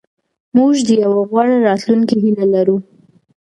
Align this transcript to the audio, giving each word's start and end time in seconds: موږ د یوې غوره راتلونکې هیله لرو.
موږ 0.55 0.73
د 0.87 0.89
یوې 1.03 1.21
غوره 1.29 1.57
راتلونکې 1.67 2.15
هیله 2.23 2.45
لرو. 2.53 2.77